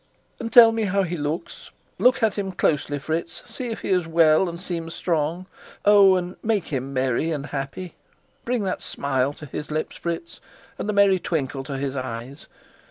"And 0.39 0.51
tell 0.51 0.71
me 0.71 0.85
how 0.85 1.03
he 1.03 1.15
looks. 1.15 1.69
Look 1.99 2.23
at 2.23 2.33
him 2.33 2.53
closely, 2.53 2.97
Fritz. 2.97 3.43
See 3.45 3.67
if 3.67 3.81
he 3.81 3.89
is 3.89 4.07
well 4.07 4.49
and 4.49 4.59
seems 4.59 4.95
strong. 4.95 5.45
Oh, 5.85 6.15
and 6.15 6.37
make 6.41 6.69
him 6.69 6.91
merry 6.91 7.29
and 7.29 7.45
happy! 7.45 7.93
Bring 8.43 8.63
that 8.63 8.81
smile 8.81 9.31
to 9.33 9.45
his 9.45 9.69
lips, 9.69 9.97
Fritz, 9.97 10.41
and 10.79 10.89
the 10.89 10.93
merry 10.93 11.19
twinkle 11.19 11.63
to 11.65 11.77
his 11.77 11.95
eyes. 11.95 12.47